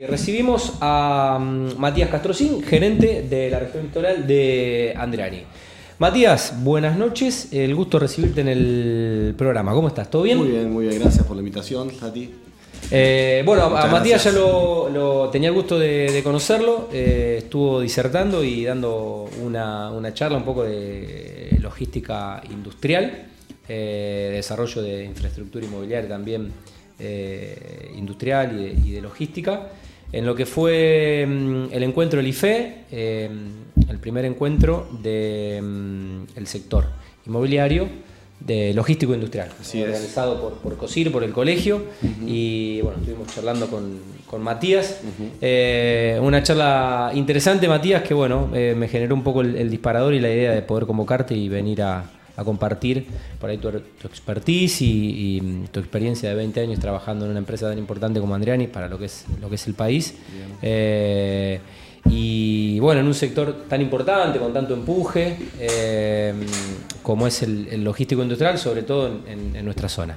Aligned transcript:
Recibimos 0.00 0.74
a 0.80 1.40
mm, 1.40 1.76
Matías 1.76 2.08
Castrocín, 2.08 2.62
gerente 2.62 3.26
de 3.28 3.50
la 3.50 3.58
región 3.58 3.82
litoral 3.82 4.28
de 4.28 4.94
Andreani. 4.96 5.42
Matías, 5.98 6.54
buenas 6.62 6.96
noches, 6.96 7.48
el 7.52 7.74
gusto 7.74 7.98
de 7.98 8.02
recibirte 8.02 8.42
en 8.42 8.46
el 8.46 9.34
programa. 9.36 9.72
¿Cómo 9.72 9.88
estás? 9.88 10.08
¿Todo 10.08 10.22
bien? 10.22 10.38
Muy 10.38 10.50
bien, 10.50 10.72
muy 10.72 10.86
bien, 10.86 11.00
gracias 11.00 11.26
por 11.26 11.34
la 11.34 11.40
invitación, 11.40 11.90
a 12.00 12.12
ti. 12.12 12.32
Eh, 12.92 13.42
bueno, 13.44 13.76
a 13.76 13.88
Matías 13.88 14.22
ya 14.22 14.30
lo, 14.30 15.28
tenía 15.32 15.48
el 15.48 15.54
gusto 15.56 15.76
de, 15.76 16.20
conocerlo, 16.22 16.90
eh, 16.92 17.34
estuvo 17.38 17.80
disertando 17.80 18.44
y 18.44 18.66
dando 18.66 19.28
una, 19.42 20.14
charla 20.14 20.38
un 20.38 20.44
poco 20.44 20.62
de 20.62 21.58
logística 21.60 22.40
industrial, 22.52 23.26
eh, 23.68 24.30
desarrollo 24.32 24.80
de 24.80 25.06
infraestructura 25.06 25.66
inmobiliaria 25.66 26.08
también 26.08 26.52
industrial 27.96 28.76
y 28.84 28.90
de 28.90 29.00
logística 29.00 29.68
en 30.12 30.26
lo 30.26 30.34
que 30.34 30.46
fue 30.46 31.26
mm, 31.26 31.72
el 31.72 31.82
encuentro 31.82 32.18
del 32.18 32.28
IFE, 32.28 32.84
eh, 32.90 33.30
el 33.88 33.98
primer 33.98 34.24
encuentro 34.24 34.88
del 35.02 35.62
mm, 35.62 36.44
sector 36.44 36.86
inmobiliario 37.26 37.88
de 38.40 38.72
logístico 38.72 39.14
industrial, 39.14 39.50
organizado 39.74 40.40
por, 40.40 40.52
por, 40.58 40.76
COSIR, 40.76 41.10
por 41.10 41.24
el 41.24 41.32
colegio, 41.32 41.82
y 42.24 42.80
bueno, 42.82 42.98
estuvimos 42.98 43.34
charlando 43.34 43.66
con, 43.66 44.18
Matías. 44.42 45.00
Eh, 45.40 46.18
una 46.22 46.42
charla 46.42 47.10
interesante, 47.14 47.66
Matías, 47.66 48.02
que 48.02 48.14
bueno, 48.14 48.50
eh, 48.54 48.74
me 48.76 48.86
generó 48.86 49.14
un 49.14 49.24
poco 49.24 49.40
el, 49.40 49.68
disparador 49.70 50.14
y 50.14 50.20
la 50.20 50.28
idea 50.28 50.52
de 50.52 50.62
poder 50.62 50.86
convocarte 50.86 51.34
y 51.34 51.48
venir 51.48 51.82
a, 51.82 52.04
a 52.38 52.44
compartir 52.44 53.04
por 53.40 53.50
ahí 53.50 53.58
tu, 53.58 53.68
expertise 53.68 54.80
y, 54.80 55.64
tu 55.72 55.80
experiencia 55.80 56.28
de 56.28 56.36
20 56.36 56.60
años 56.60 56.78
trabajando 56.78 57.24
en 57.24 57.32
una 57.32 57.40
empresa 57.40 57.68
tan 57.68 57.78
importante 57.78 58.20
como 58.20 58.34
Andriani 58.34 58.68
para 58.68 58.88
lo 58.88 58.96
que 58.96 59.06
es, 59.06 59.24
lo 59.40 59.48
que 59.48 59.56
es 59.56 59.66
el 59.66 59.74
país. 59.74 60.14
Eh, 60.62 61.58
y 62.08 62.78
bueno, 62.78 63.00
en 63.00 63.06
un 63.08 63.14
sector 63.14 63.64
tan 63.68 63.82
importante, 63.82 64.38
con 64.38 64.52
tanto 64.52 64.72
empuje, 64.72 65.36
eh, 65.58 66.32
como 67.02 67.26
es 67.26 67.42
el, 67.42 67.82
logístico 67.82 68.22
industrial, 68.22 68.56
sobre 68.56 68.82
todo 68.84 69.10
en 69.26 69.64
nuestra 69.64 69.88
zona. 69.88 70.16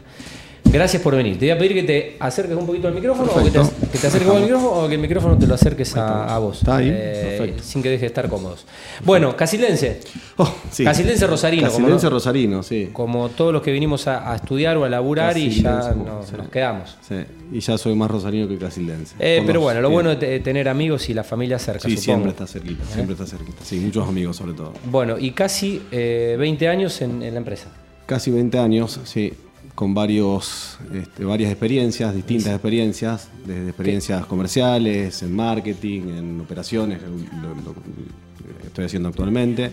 Gracias 0.72 1.02
por 1.02 1.16
venir. 1.16 1.38
Te 1.38 1.46
voy 1.46 1.50
a 1.50 1.58
pedir 1.58 1.74
que 1.74 1.84
te 1.84 2.16
acerques 2.20 2.56
un 2.56 2.66
poquito 2.66 2.88
al 2.88 2.94
micrófono 2.94 3.30
o 3.30 3.44
que 3.44 3.52
te, 3.52 3.60
acerques 3.60 4.30
al 4.30 4.42
micrófono 4.42 4.72
o 4.72 4.88
que 4.88 4.96
el 4.96 5.02
micrófono 5.02 5.38
te 5.38 5.46
lo 5.46 5.56
acerques 5.56 5.96
a, 5.98 6.38
vos. 6.40 6.60
Está 6.60 6.78
ahí. 6.78 6.90
Eh, 6.92 7.56
sin 7.62 7.84
que 7.84 7.90
deje 7.90 8.02
de 8.02 8.08
estar 8.08 8.30
cómodos. 8.30 8.66
Bueno, 9.04 9.36
Casilense. 9.36 10.00
Oh, 10.38 10.50
Casilense 10.84 11.28
Rosarino. 11.28 11.68
Casilense 11.68 12.10
Rosarino, 12.10 12.64
sí. 12.64 12.90
Como 12.94 13.30
todos 13.30 13.52
los 13.52 13.62
que 13.62 13.72
vinimos 13.72 14.08
a, 14.08 14.34
estudiar 14.34 14.78
o 14.78 14.86
a 14.86 14.90
laburar 14.90 15.38
y 15.38 15.50
ya 15.50 15.94
nos, 15.94 16.50
quedamos. 16.50 16.98
Sí. 17.08 17.16
Y 17.52 17.60
ya 17.60 17.78
soy 17.78 17.94
más 17.96 18.10
rosarino 18.10 18.48
que 18.48 18.58
casilense. 18.58 19.16
Eh, 19.20 19.44
pero 19.46 19.60
bueno, 19.60 19.82
lo 19.82 19.90
bueno 19.90 20.16
de 20.16 20.40
tener 20.40 20.70
amigos 20.70 21.10
y 21.10 21.14
la 21.14 21.26
familia 21.26 21.60
cerca. 21.60 21.90
Sí, 21.90 21.98
siempre 21.98 22.32
está 22.32 22.48
cerquita, 22.48 22.86
siempre 22.86 23.14
está 23.14 23.26
cerquita. 23.26 23.58
Sí, 23.64 23.76
muchos 23.78 24.08
amigos 24.08 24.38
sobre 24.38 24.54
todo. 24.54 24.74
Bueno, 24.86 25.20
y 25.20 25.32
casi 25.32 25.82
20 25.92 26.66
eh, 26.66 26.68
años 26.70 27.02
en 27.02 27.20
la 27.20 27.38
empresa. 27.38 27.68
Casi 28.06 28.32
20 28.32 28.58
años, 28.58 29.00
sí 29.04 29.34
con 29.76 29.94
varios, 29.94 30.78
este, 30.94 31.24
varias 31.24 31.52
experiencias, 31.52 32.14
distintas 32.14 32.54
experiencias, 32.54 33.30
desde 33.46 33.70
experiencias 33.70 34.26
comerciales, 34.26 35.24
en 35.24 35.36
marketing, 35.36 36.02
en 36.18 36.42
operaciones, 36.42 37.02
lo, 37.02 37.74
que 37.74 38.68
estoy 38.68 38.86
haciendo 38.86 39.10
actualmente, 39.10 39.72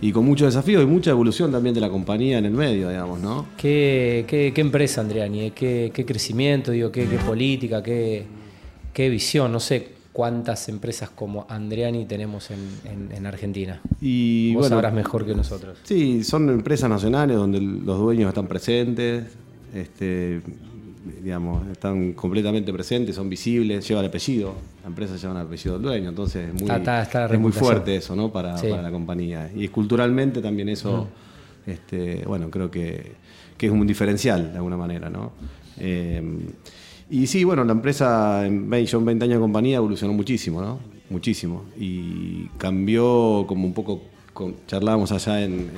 y 0.00 0.12
con 0.12 0.24
muchos 0.24 0.54
desafíos 0.54 0.82
y 0.82 0.86
mucha 0.86 1.10
evolución 1.10 1.52
también 1.52 1.74
de 1.74 1.80
la 1.80 1.88
compañía 1.88 2.38
en 2.38 2.46
el 2.46 2.52
medio, 2.52 2.88
digamos, 2.88 3.20
¿no? 3.20 3.46
¿Qué, 3.56 4.24
qué, 4.26 4.52
qué 4.54 4.60
empresa, 4.60 5.00
Andriani? 5.00 5.50
¿Qué, 5.50 5.90
¿Qué, 5.92 6.04
crecimiento, 6.04 6.72
digo, 6.72 6.90
qué, 6.90 7.06
qué 7.06 7.16
política, 7.18 7.82
qué, 7.82 8.24
qué 8.92 9.08
visión? 9.08 9.52
No 9.52 9.60
sé, 9.60 9.99
cuántas 10.12 10.68
empresas 10.68 11.10
como 11.10 11.46
Andreani 11.48 12.04
tenemos 12.04 12.50
en, 12.50 13.26
Argentina. 13.26 13.80
Y 14.00 14.54
Vos 14.54 14.68
sabrás 14.68 14.92
mejor 14.92 15.24
que 15.24 15.34
nosotros. 15.34 15.78
Sí, 15.84 16.24
son 16.24 16.48
empresas 16.48 16.90
nacionales 16.90 17.36
donde 17.36 17.60
los 17.60 17.98
dueños 17.98 18.28
están 18.28 18.46
presentes, 18.46 19.24
este, 19.74 20.40
digamos, 21.22 21.66
están 21.68 22.12
completamente 22.12 22.72
presentes, 22.72 23.14
son 23.14 23.28
visibles, 23.28 23.86
lleva 23.86 24.00
el 24.00 24.06
apellido, 24.06 24.54
la 24.82 24.88
empresa 24.88 25.16
lleva 25.16 25.40
el 25.40 25.46
apellido 25.46 25.74
del 25.74 25.82
dueño, 25.82 26.08
entonces 26.08 26.48
es 26.48 26.60
muy, 26.60 26.70
es 26.70 27.40
muy 27.40 27.52
fuerte 27.52 27.96
eso, 27.96 28.16
¿no? 28.16 28.32
Para, 28.32 28.60
la 28.62 28.90
compañía. 28.90 29.50
Y 29.54 29.68
culturalmente 29.68 30.42
también 30.42 30.68
eso, 30.70 31.08
este, 31.66 32.24
bueno, 32.26 32.50
creo 32.50 32.70
que, 32.70 33.12
es 33.58 33.70
un 33.70 33.86
diferencial 33.86 34.52
de 34.52 34.56
alguna 34.56 34.78
manera, 34.78 35.10
¿no? 35.10 35.32
Eh, 35.78 36.22
y 37.10 37.26
sí, 37.26 37.44
bueno, 37.44 37.64
la 37.64 37.72
empresa, 37.72 38.46
en 38.46 38.70
20, 38.70 38.96
20 38.98 39.24
años 39.24 39.36
de 39.36 39.40
compañía, 39.40 39.76
evolucionó 39.78 40.12
muchísimo, 40.12 40.62
¿no? 40.62 40.78
Muchísimo. 41.10 41.64
Y 41.76 42.46
cambió 42.56 43.44
como 43.48 43.66
un 43.66 43.74
poco, 43.74 44.02
charlábamos 44.66 45.10
allá 45.10 45.42
en, 45.42 45.70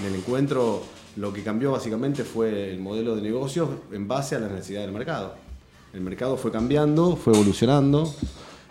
en, 0.00 0.06
el 0.06 0.14
encuentro, 0.16 0.82
lo 1.16 1.32
que 1.32 1.42
cambió 1.42 1.70
básicamente 1.72 2.24
fue 2.24 2.72
el 2.72 2.80
modelo 2.80 3.14
de 3.14 3.22
negocios 3.22 3.68
en 3.92 4.08
base 4.08 4.34
a 4.34 4.40
las 4.40 4.50
necesidades 4.50 4.88
del 4.88 4.96
mercado. 4.96 5.36
El 5.92 6.00
mercado 6.00 6.36
fue 6.36 6.50
cambiando, 6.50 7.16
fue 7.16 7.34
evolucionando, 7.34 8.12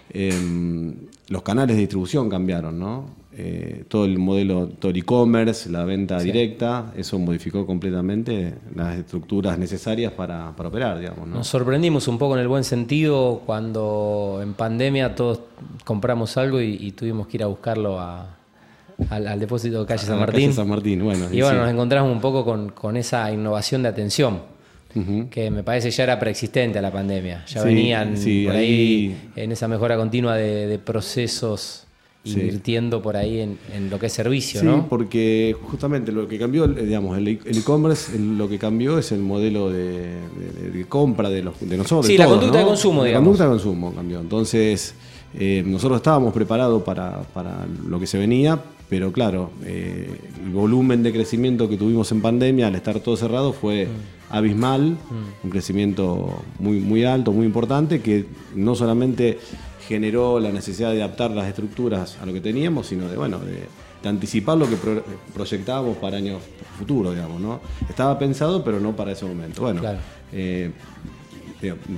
em, 0.10 0.94
los 1.30 1.42
canales 1.42 1.76
de 1.76 1.82
distribución 1.82 2.30
cambiaron, 2.30 2.78
¿no? 2.78 3.21
Eh, 3.38 3.86
todo 3.88 4.04
el 4.04 4.18
modelo, 4.18 4.68
todo 4.68 4.92
el 4.92 4.98
e-commerce, 4.98 5.70
la 5.70 5.86
venta 5.86 6.20
directa, 6.20 6.92
eso 6.98 7.18
modificó 7.18 7.66
completamente 7.66 8.56
las 8.76 8.98
estructuras 8.98 9.58
necesarias 9.58 10.12
para, 10.12 10.50
operar, 10.50 11.00
digamos. 11.00 11.30
Nos 11.30 11.48
sorprendimos 11.48 12.10
un 12.10 12.18
poco 12.18 12.36
en 12.36 12.42
el 12.42 12.50
buen 12.50 12.66
sentido 12.66 13.42
cuando 13.46 14.42
en 14.44 14.54
pandemia 14.54 15.16
todos 15.16 15.40
compramos 15.86 16.36
algo 16.36 16.60
y, 16.60 16.92
tuvimos 16.92 17.28
que 17.28 17.38
ir 17.38 17.44
a 17.44 17.46
buscarlo 17.46 18.02
al, 18.02 19.40
depósito 19.40 19.80
de 19.80 19.86
calle 19.86 20.06
San 20.06 20.20
Martín. 20.20 20.52
San 20.52 20.68
Martín, 20.68 21.02
bueno. 21.02 21.28
Y, 21.32 21.42
bueno, 21.42 21.62
nos 21.62 21.72
encontramos 21.72 22.12
un 22.12 22.20
poco 22.20 22.44
con, 22.44 22.98
esa 22.98 23.32
innovación 23.32 23.82
de 23.84 23.90
atención. 23.90 24.42
que 25.30 25.50
me 25.50 25.64
parece 25.64 25.90
ya 25.90 26.04
era 26.04 26.20
preexistente 26.20 26.80
a 26.80 26.82
la 26.82 26.92
pandemia. 26.92 27.46
Ya 27.46 27.64
venían 27.64 28.14
por 28.46 28.56
ahí, 28.58 29.32
en 29.38 29.54
esa 29.54 29.70
mejora 29.70 29.96
continua 29.96 30.36
de 30.36 30.78
procesos 30.84 31.88
invirtiendo 32.24 33.02
por 33.02 33.18
ahí 33.18 33.40
en, 33.40 33.90
lo 33.90 33.98
que 33.98 34.06
es 34.06 34.14
servicio, 34.14 34.62
sí, 34.62 34.68
porque 34.90 35.56
justamente 35.64 36.12
lo 36.12 36.28
que 36.28 36.38
cambió, 36.38 36.68
digamos, 36.68 37.18
el 37.18 37.28
e-commerce, 37.28 38.18
lo 38.20 38.48
que 38.48 38.60
cambió 38.60 39.00
es 39.00 39.12
el 39.12 39.22
modelo 39.22 39.72
de, 39.72 40.18
compra 40.88 41.30
de, 41.30 41.44
los, 41.44 41.60
de 41.60 41.78
nosotros. 41.78 42.06
Sí, 42.06 42.18
la 42.18 42.28
conducta 42.28 42.60
de 42.60 42.66
consumo, 42.66 43.04
digamos. 43.04 43.24
La 43.24 43.26
conducta 43.26 43.44
de 43.46 43.50
consumo 43.50 43.94
cambió. 43.94 44.20
Entonces, 44.20 44.94
eh, 45.34 45.64
nosotros 45.66 45.98
estábamos 45.98 46.34
preparados 46.34 46.84
para, 46.84 47.26
lo 47.88 48.00
que 48.00 48.06
se 48.06 48.20
venía, 48.20 48.60
pero 48.88 49.12
claro, 49.12 49.52
eh, 49.66 50.10
el 50.44 50.52
volumen 50.52 51.02
de 51.02 51.14
crecimiento 51.14 51.70
que 51.70 51.78
tuvimos 51.78 52.12
en 52.12 52.22
pandemia 52.22 52.68
al 52.68 52.76
estar 52.76 53.00
todo 53.00 53.16
cerrado 53.18 53.54
fue 53.54 53.86
mm. 53.86 54.36
abismal, 54.36 54.92
mm. 54.92 55.46
un 55.46 55.50
crecimiento 55.50 56.44
muy, 56.60 56.80
muy 56.82 57.04
alto, 57.04 57.32
muy 57.32 57.48
importante, 57.48 58.02
que 58.02 58.26
no 58.56 58.76
solamente 58.76 59.40
generó 59.92 60.40
la 60.40 60.54
necesidad 60.54 60.94
de 60.94 61.04
adaptar 61.04 61.32
las 61.32 61.50
estructuras 61.50 62.18
a 62.22 62.26
lo 62.26 62.32
que 62.32 62.40
teníamos, 62.40 62.88
sino 62.88 63.10
de, 63.10 63.18
bueno, 63.18 63.40
de, 63.40 63.68
anticipar 64.08 64.58
lo 64.58 64.70
que 64.70 64.78
proyectábamos 65.34 65.98
para 65.98 66.16
años 66.16 66.42
futuros, 66.80 67.14
digamos, 67.14 67.42
¿no? 67.42 67.60
Estaba 67.90 68.18
pensado, 68.18 68.64
pero 68.64 68.80
no 68.80 68.96
para 68.96 69.12
ese 69.12 69.26
momento. 69.26 69.64
Bueno, 69.64 69.82
eh, 70.32 70.72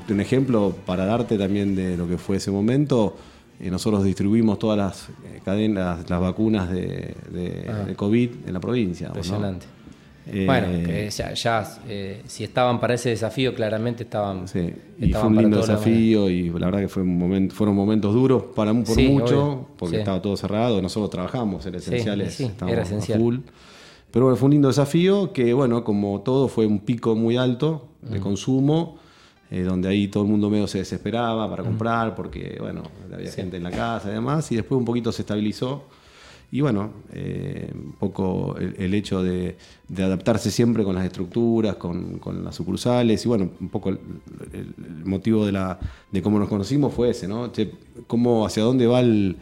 un 0.09 0.19
ejemplo 0.19 0.75
para 0.87 1.05
darte 1.05 1.37
también 1.37 1.75
de 1.75 1.95
lo 1.95 2.07
que 2.07 2.17
fue 2.17 2.37
ese 2.37 2.49
momento, 2.49 3.15
eh, 3.59 3.69
nosotros 3.69 4.03
distribuimos 4.03 4.57
todas 4.57 4.77
las 4.77 5.09
eh, 5.09 5.39
cadenas, 5.45 6.09
las 6.09 6.19
vacunas 6.19 6.71
de, 6.71 7.15
ah. 7.69 7.93
COVID 7.95 8.29
en 8.47 8.53
la 8.53 8.59
provincia. 8.59 9.07
Impresionante. 9.07 9.67
Bueno, 10.25 10.67
ya, 11.09 11.65
si 12.25 12.43
estaban 12.43 12.79
para 12.79 12.93
ese 12.93 13.09
desafío, 13.09 13.53
claramente 13.53 14.03
estaban. 14.03 14.47
Sí, 14.47 14.73
y 14.99 15.11
fue 15.11 15.27
un 15.27 15.37
lindo 15.37 15.57
desafío 15.57 16.29
y 16.29 16.49
la 16.49 16.65
verdad 16.67 16.79
que 16.79 16.87
fue 16.87 17.03
un 17.03 17.17
momento, 17.17 17.53
fueron 17.53 17.75
momentos 17.75 18.13
duros 18.13 18.43
para 18.55 18.73
por 18.73 19.01
mucho, 19.01 19.67
porque 19.77 19.97
estaba 19.99 20.21
todo 20.21 20.37
cerrado, 20.37 20.81
nosotros 20.81 21.09
trabajamos, 21.09 21.65
era 21.65 21.77
esencial, 21.77 22.21
era 22.21 22.81
esencial. 22.81 23.19
full. 23.19 23.37
Pero 24.11 24.25
bueno, 24.25 24.37
fue 24.37 24.45
un 24.45 24.51
lindo 24.51 24.67
desafío 24.67 25.33
que, 25.33 25.53
bueno, 25.53 25.83
como 25.83 26.21
todo, 26.21 26.47
fue 26.47 26.67
un 26.67 26.79
pico 26.79 27.15
muy 27.15 27.35
alto 27.35 27.87
de 28.01 28.19
consumo, 28.19 28.99
eh, 29.49 29.61
donde 29.61 29.89
ahí 29.89 30.07
todo 30.07 30.23
el 30.23 30.29
mundo 30.29 30.49
medio 30.49 30.67
se 30.67 30.77
desesperaba 30.77 31.49
para 31.49 31.63
comprar, 31.63 32.13
porque, 32.13 32.57
bueno, 32.59 32.83
había 33.11 33.31
gente 33.31 33.57
en 33.57 33.63
la 33.63 33.71
casa 33.71 34.09
y 34.09 34.13
demás, 34.13 34.51
y 34.51 34.55
después 34.55 34.77
un 34.77 34.85
poquito 34.85 35.11
se 35.11 35.23
estabilizó 35.23 35.85
y 36.53 36.61
bueno, 36.61 36.91
eh, 37.11 37.67
un 37.73 37.93
poco 37.93 38.55
el, 38.59 38.93
hecho 38.93 39.23
de, 39.23 39.57
adaptarse 39.97 40.51
siempre 40.51 40.83
con 40.83 40.93
las 40.93 41.03
estructuras, 41.03 41.77
con, 41.77 42.21
las 42.43 42.53
sucursales, 42.53 43.25
y 43.25 43.27
bueno, 43.27 43.49
un 43.59 43.69
poco 43.69 43.89
el, 43.89 43.99
motivo 45.03 45.47
de, 45.47 45.51
la, 45.51 45.79
de 46.11 46.21
cómo 46.21 46.37
nos 46.37 46.47
conocimos 46.47 46.93
fue 46.93 47.09
ese, 47.09 47.27
¿no? 47.27 47.51
cómo, 48.05 48.45
hacia 48.45 48.61
dónde 48.61 48.85
va 48.85 48.99
el, 48.99 49.35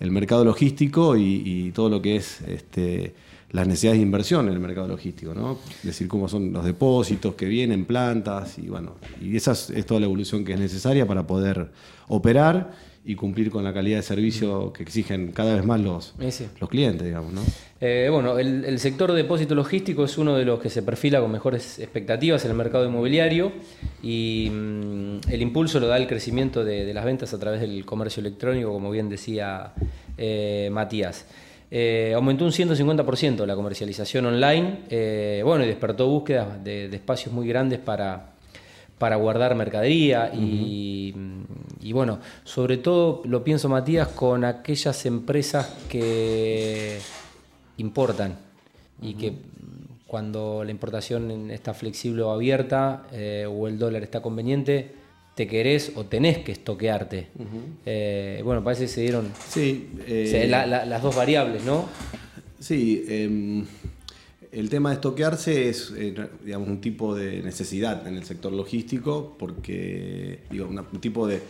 mercado 0.00 0.44
logístico 0.44 1.16
y, 1.16 1.70
todo 1.72 1.88
lo 1.88 2.02
que 2.02 2.16
es 2.16 2.40
este, 2.40 3.14
las 3.52 3.68
necesidades 3.68 4.00
de 4.00 4.02
inversión 4.02 4.48
en 4.48 4.54
el 4.54 4.58
mercado 4.58 4.88
logístico, 4.88 5.34
¿no? 5.34 5.60
Es 5.70 5.84
decir, 5.84 6.08
cómo 6.08 6.28
son 6.28 6.52
los 6.52 6.64
depósitos 6.64 7.36
que 7.36 7.46
vienen, 7.46 7.84
plantas, 7.84 8.58
y 8.58 8.66
bueno, 8.66 8.96
y 9.22 9.36
esa 9.36 9.52
es, 9.52 9.86
toda 9.86 10.00
la 10.00 10.06
evolución 10.06 10.44
que 10.44 10.54
es 10.54 10.58
necesaria 10.58 11.06
para 11.06 11.28
poder 11.28 11.70
operar 12.08 12.72
y 13.06 13.14
cumplir 13.14 13.50
con 13.50 13.62
la 13.62 13.72
calidad 13.72 13.98
de 13.98 14.02
servicio 14.02 14.72
que 14.72 14.82
exigen 14.82 15.30
cada 15.30 15.54
vez 15.54 15.64
más 15.64 15.80
los, 15.80 16.14
los 16.60 16.68
clientes, 16.68 17.06
digamos, 17.06 17.32
¿no? 17.32 17.40
Eh, 17.80 18.08
bueno, 18.10 18.36
el, 18.36 18.78
sector 18.80 19.12
de 19.12 19.18
depósito 19.18 19.54
logístico 19.54 20.04
es 20.04 20.18
uno 20.18 20.34
de 20.34 20.44
los 20.44 20.58
que 20.58 20.70
se 20.70 20.82
perfila 20.82 21.20
con 21.20 21.30
mejores 21.30 21.78
expectativas 21.78 22.44
en 22.44 22.50
el 22.50 22.56
mercado 22.56 22.84
inmobiliario 22.84 23.52
y 24.02 24.50
mm, 24.50 25.18
el 25.30 25.42
impulso 25.42 25.78
lo 25.78 25.86
da 25.86 25.98
el 25.98 26.08
crecimiento 26.08 26.64
de, 26.64 26.92
las 26.92 27.04
ventas 27.04 27.32
a 27.32 27.38
través 27.38 27.60
del 27.60 27.84
comercio 27.84 28.20
electrónico, 28.20 28.72
como 28.72 28.90
bien 28.90 29.08
decía 29.08 29.72
eh, 30.18 30.68
Matías. 30.72 31.26
Eh, 31.70 32.12
aumentó 32.14 32.44
un 32.44 32.52
150% 32.52 33.46
la 33.46 33.54
comercialización 33.54 34.26
online, 34.26 35.42
bueno, 35.44 35.64
y 35.64 35.68
despertó 35.68 36.08
búsquedas 36.08 36.64
de, 36.64 36.86
espacios 36.86 37.32
muy 37.32 37.46
grandes 37.46 37.78
para, 37.78 38.30
para 38.98 39.16
guardar 39.16 39.54
mercadería 39.54 40.32
y, 40.34 41.14
bueno, 41.92 42.18
sobre 42.44 42.78
todo 42.78 43.22
lo 43.24 43.44
pienso 43.44 43.68
Matías 43.68 44.08
con 44.08 44.44
aquellas 44.44 45.06
empresas 45.06 45.74
que 45.88 46.98
importan 47.78 48.38
y 49.02 49.14
que 49.14 49.32
cuando 50.06 50.62
la 50.64 50.70
importación 50.70 51.50
está 51.50 51.74
flexible 51.74 52.22
o 52.22 52.30
abierta 52.30 53.06
eh, 53.12 53.46
o 53.48 53.68
el 53.68 53.78
dólar 53.78 54.02
está 54.02 54.22
conveniente, 54.22 54.92
te 55.34 55.46
querés 55.46 55.92
o 55.96 56.04
tenés 56.04 56.38
que 56.38 56.52
estoquearte. 56.52 57.26
Eh, 57.84 58.40
bueno, 58.42 58.64
parece 58.64 58.84
que 58.84 58.88
se 58.88 59.00
dieron 59.02 59.32
sí, 59.48 59.90
eh, 60.06 60.46
las 60.48 61.02
dos 61.02 61.14
variables, 61.14 61.64
¿no? 61.64 61.86
Sí, 62.58 63.04
em, 63.06 63.66
el 64.58 64.68
tema 64.70 64.90
de 64.90 64.94
estoquearse 64.96 65.68
es 65.68 65.92
eh, 65.96 66.14
digamos, 66.44 66.68
un 66.68 66.80
tipo 66.80 67.14
de 67.14 67.42
necesidad 67.42 68.06
en 68.06 68.16
el 68.16 68.24
sector 68.24 68.52
logístico, 68.52 69.36
porque 69.38 70.40
digo, 70.50 70.68
un 70.68 71.00
tipo 71.00 71.26
de 71.26 71.40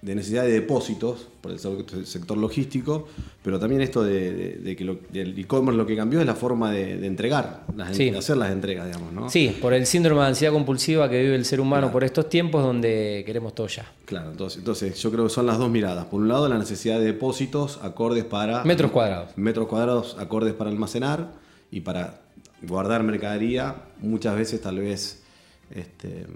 de 0.00 0.14
necesidad 0.14 0.44
de 0.44 0.52
depósitos 0.52 1.26
por 1.40 1.50
el 1.50 1.58
sector 2.06 2.38
logístico, 2.38 3.08
pero 3.42 3.58
también 3.58 3.80
esto 3.80 4.04
de, 4.04 4.76
que 4.76 5.20
el 5.20 5.38
e-commerce 5.38 5.76
lo 5.76 5.86
que 5.86 5.96
cambió 5.96 6.20
es 6.20 6.26
la 6.26 6.36
forma 6.36 6.70
de, 6.70 7.04
entregar, 7.04 7.64
de 7.74 8.16
hacer 8.16 8.36
las 8.36 8.52
entregas, 8.52 8.86
digamos, 8.86 9.12
¿no? 9.12 9.28
Sí, 9.28 9.56
por 9.60 9.74
el 9.74 9.86
síndrome 9.86 10.20
de 10.22 10.28
ansiedad 10.28 10.52
compulsiva 10.52 11.10
que 11.10 11.20
vive 11.20 11.34
el 11.34 11.44
ser 11.44 11.60
humano 11.60 11.90
por 11.90 12.04
estos 12.04 12.28
tiempos 12.28 12.62
donde 12.62 13.24
queremos 13.26 13.54
todo 13.54 13.66
ya. 13.66 13.90
Claro, 14.04 14.30
entonces, 14.30 14.58
entonces 14.58 15.00
yo 15.02 15.10
creo 15.10 15.24
que 15.24 15.30
son 15.30 15.46
las 15.46 15.58
dos 15.58 15.68
miradas. 15.68 16.06
Por 16.06 16.20
un 16.20 16.28
lado, 16.28 16.48
la 16.48 16.58
necesidad 16.58 17.00
de 17.00 17.06
depósitos 17.06 17.80
acordes 17.82 18.24
para... 18.24 18.62
Metros 18.64 18.92
cuadrados. 18.92 19.36
Metros 19.36 19.66
cuadrados 19.66 20.16
acordes 20.18 20.54
para 20.54 20.70
almacenar 20.70 21.47
y 21.70 21.80
para 21.80 22.22
guardar 22.62 23.02
mercadería, 23.02 23.84
muchas 24.00 24.36
veces 24.36 24.60
tal 24.60 24.78
vez... 24.78 25.22
Este, 25.70 26.26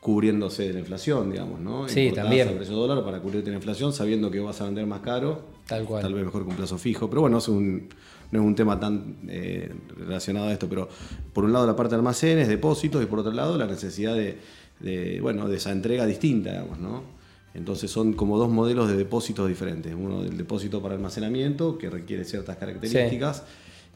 cubriéndose 0.00 0.66
de 0.66 0.72
la 0.72 0.78
inflación, 0.80 1.30
digamos, 1.30 1.60
¿no? 1.60 1.86
Sí, 1.88 2.10
también. 2.14 2.48
El 2.48 2.56
precio 2.56 2.74
dólar 2.74 3.04
para 3.04 3.20
cubrirte 3.20 3.50
la 3.50 3.56
inflación, 3.56 3.92
sabiendo 3.92 4.30
que 4.30 4.40
vas 4.40 4.60
a 4.62 4.64
vender 4.64 4.86
más 4.86 5.00
caro. 5.00 5.42
Tal 5.66 5.84
cual. 5.84 6.02
Tal 6.02 6.14
vez 6.14 6.24
mejor 6.24 6.44
que 6.44 6.50
un 6.50 6.56
plazo 6.56 6.78
fijo. 6.78 7.08
Pero 7.10 7.20
bueno, 7.20 7.38
es 7.38 7.48
un, 7.48 7.88
no 8.30 8.40
es 8.40 8.44
un 8.44 8.54
tema 8.54 8.80
tan 8.80 9.18
eh, 9.28 9.72
relacionado 9.98 10.48
a 10.48 10.52
esto. 10.52 10.68
Pero 10.68 10.88
por 11.34 11.44
un 11.44 11.52
lado 11.52 11.66
la 11.66 11.76
parte 11.76 11.90
de 11.90 11.96
almacenes, 11.96 12.48
depósitos, 12.48 13.02
y 13.02 13.06
por 13.06 13.18
otro 13.18 13.32
lado 13.32 13.58
la 13.58 13.66
necesidad 13.66 14.16
de, 14.16 15.20
bueno, 15.20 15.48
de 15.48 15.58
esa 15.58 15.70
entrega 15.70 16.06
distinta, 16.06 16.50
digamos, 16.50 16.78
¿no? 16.78 17.20
Entonces 17.52 17.90
son 17.90 18.14
como 18.14 18.38
dos 18.38 18.48
modelos 18.48 18.88
de 18.88 18.96
depósitos 18.96 19.48
diferentes. 19.48 19.94
Uno 19.94 20.22
del 20.22 20.38
depósito 20.38 20.80
para 20.80 20.94
almacenamiento, 20.94 21.76
que 21.76 21.90
requiere 21.90 22.24
ciertas 22.24 22.56
características, 22.56 23.44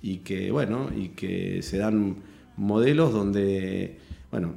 y 0.05 0.19
que, 0.19 0.51
bueno, 0.51 0.91
y 0.95 1.09
que 1.09 1.63
se 1.63 1.79
dan 1.79 2.17
modelos 2.59 3.11
donde, 3.11 3.97
bueno, 4.31 4.53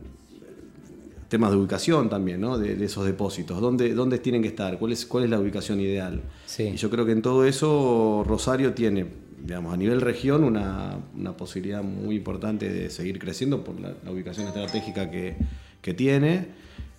temas 1.30 1.52
de 1.52 1.58
ubicación 1.58 2.10
también, 2.10 2.42
¿no? 2.42 2.58
De, 2.58 2.84
esos 2.84 3.06
depósitos. 3.06 3.62
¿Dónde, 3.62 3.94
¿Dónde 3.94 4.20
tienen 4.20 4.42
que 4.42 4.50
estar? 4.50 4.78
¿Cuál 4.78 4.92
es, 4.92 5.06
cuál 5.06 5.24
es 5.24 5.30
la 5.30 5.40
ubicación 5.40 5.80
ideal? 5.80 6.22
Y 6.60 6.76
yo 6.76 6.90
creo 6.90 7.06
que 7.06 7.14
en 7.14 7.22
todo 7.22 7.46
eso 7.46 8.26
Rosario 8.28 8.74
tiene, 8.74 9.06
digamos, 9.42 9.74
a 9.74 9.78
nivel 9.78 10.02
región 10.02 10.44
una, 10.44 10.98
posibilidad 11.38 11.82
muy 11.82 12.18
importante 12.18 12.70
de 12.70 12.90
seguir 12.90 13.18
creciendo 13.18 13.64
por 13.64 13.80
la, 13.80 13.94
ubicación 14.12 14.48
estratégica 14.48 15.10
que, 15.10 15.94
tiene. 15.94 16.48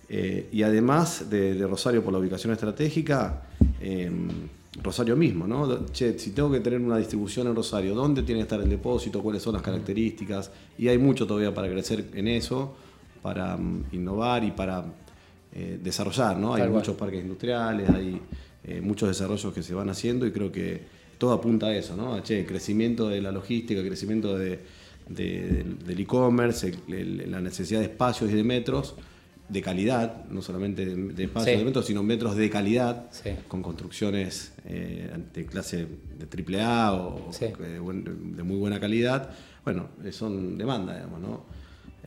Eh, 0.09 0.49
y 0.51 0.63
además 0.63 1.29
de, 1.29 1.67
Rosario 1.67 2.03
por 2.03 2.13
la 2.13 2.17
ubicación 2.17 2.51
estratégica, 2.51 3.43
em, 3.79 4.27
Rosario 4.83 5.15
mismo, 5.15 5.47
¿no? 5.47 5.85
Che, 5.91 6.19
si 6.19 6.31
tengo 6.31 6.51
que 6.51 6.59
tener 6.59 6.79
una 6.79 6.97
distribución 6.97 7.47
en 7.47 7.55
Rosario, 7.55 7.95
¿dónde 7.95 8.21
tiene 8.21 8.41
que 8.41 8.43
estar 8.43 8.61
el 8.61 8.69
depósito? 8.69 9.21
¿Cuáles 9.21 9.41
son 9.41 9.53
las 9.53 9.63
características? 9.63 10.51
Y 10.77 10.87
hay 10.87 10.97
mucho 10.97 11.25
todavía 11.25 11.53
para 11.53 11.67
crecer 11.69 12.05
en 12.13 12.27
eso 12.27 12.75
para 13.21 13.57
mm, 13.57 13.85
innovar 13.93 14.43
y 14.43 14.51
para 14.51 14.85
eh, 15.53 15.79
desarrollar, 15.81 16.37
¿no? 16.37 16.53
Hay 16.53 16.69
muchos 16.69 16.95
parques 16.95 17.21
industriales, 17.21 17.89
hay 17.89 18.21
eh, 18.63 18.81
muchos 18.81 19.09
desarrollos 19.09 19.53
que 19.53 19.63
se 19.63 19.73
van 19.73 19.89
haciendo 19.89 20.25
y 20.25 20.31
creo 20.31 20.51
que 20.51 20.99
todo 21.17 21.33
apunta 21.33 21.67
a 21.67 21.75
eso, 21.75 21.95
¿no? 21.95 22.21
Che, 22.21 22.45
crecimiento 22.45 23.09
de 23.09 23.21
la 23.21 23.31
logística, 23.31 23.81
crecimiento 23.81 24.37
de, 24.37 24.59
del 25.07 25.99
e-commerce, 25.99 26.71
la 26.87 27.41
necesidad 27.41 27.79
de 27.79 27.87
espacios 27.87 28.31
y 28.31 28.35
de 28.35 28.43
metros 28.43 28.95
de 29.49 29.61
calidad, 29.61 30.25
no 30.29 30.41
solamente 30.41 30.85
de, 30.85 31.23
espacios 31.23 31.55
y 31.55 31.59
de 31.59 31.65
metros, 31.65 31.85
sino 31.85 32.03
metros 32.03 32.35
de 32.35 32.49
calidad, 32.49 33.09
con 33.47 33.61
construcciones 33.63 34.53
eh, 34.65 35.11
de 35.33 35.45
clase 35.45 35.87
de 36.17 36.61
AAA 36.61 36.93
o 36.93 37.31
de, 37.33 38.43
muy 38.43 38.57
buena 38.57 38.79
calidad. 38.79 39.31
Bueno, 39.65 39.89
son 40.11 40.57
demanda, 40.57 40.93
digamos, 40.93 41.19
¿no? 41.19 41.45